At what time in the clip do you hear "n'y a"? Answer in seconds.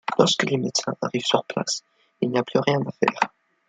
2.31-2.43